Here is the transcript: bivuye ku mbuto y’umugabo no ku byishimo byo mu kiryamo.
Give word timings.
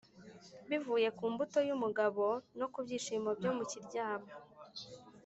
bivuye 0.69 1.07
ku 1.17 1.23
mbuto 1.33 1.59
y’umugabo 1.67 2.25
no 2.59 2.65
ku 2.71 2.77
byishimo 2.85 3.29
byo 3.39 3.51
mu 3.57 3.63
kiryamo. 3.71 4.29